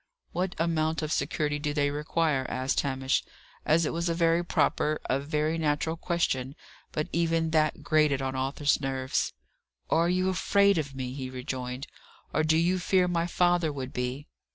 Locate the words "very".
4.15-4.43, 5.19-5.59